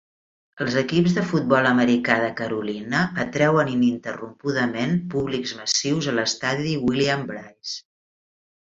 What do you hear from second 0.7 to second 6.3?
equips de futbol americà de Carolina atreuen ininterrompudament públics massius a